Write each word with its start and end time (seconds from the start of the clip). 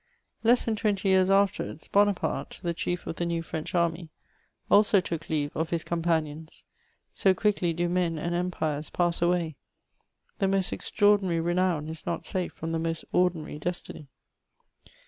Less 0.43 0.65
than 0.65 0.75
twentjr 0.75 1.03
years 1.03 1.29
afterwards, 1.29 1.87
Bonaparte, 1.87 2.59
the 2.63 2.73
chief 2.73 3.05
of 3.05 3.17
the 3.17 3.25
new 3.27 3.43
French 3.43 3.75
army, 3.75 4.09
also 4.67 4.99
took 4.99 5.29
leave 5.29 5.55
of 5.55 5.71
ms 5.71 5.83
companions; 5.83 6.63
so 7.13 7.35
quickly 7.35 7.71
do 7.71 7.87
men 7.87 8.17
ana 8.17 8.35
empires 8.37 8.89
pass 8.89 9.21
away! 9.21 9.57
The 10.39 10.47
most 10.47 10.73
extra* 10.73 11.07
ordinaiy 11.07 11.45
renown 11.45 11.87
is 11.87 12.03
not 12.03 12.25
safe 12.25 12.51
from 12.53 12.71
the 12.71 12.79
most 12.79 13.05
ordinary 13.11 13.59
des^y 13.59 14.07